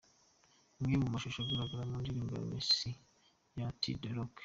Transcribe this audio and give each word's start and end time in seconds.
Imwe 0.79 0.95
mu 1.01 1.07
mashusho 1.13 1.39
agaragara 1.41 1.89
mu 1.89 1.95
ndirimbo'Messi' 2.01 2.99
ya 3.57 3.67
T 3.79 3.81
Rock. 4.17 4.33